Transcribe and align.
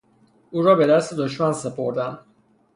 اورابدست 0.51 1.13
دشمن 1.13 1.51
سپردند 1.53 2.19